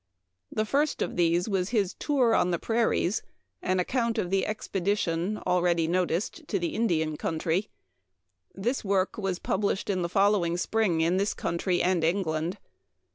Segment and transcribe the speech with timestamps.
[0.51, 3.21] The first of these was his" Tour on the Prairies;"
[3.71, 7.69] an account of the expe dition, already noticed, to the Indian country.
[8.55, 12.57] This work was published in the following spring in this country and England.